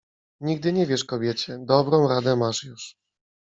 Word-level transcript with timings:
nigdy 0.41 0.73
nie 0.73 0.85
wierz 0.85 1.03
kobiecie, 1.05 1.57
dobrą 1.59 2.07
radę 2.07 2.35
masz 2.35 2.63
już 2.63 2.95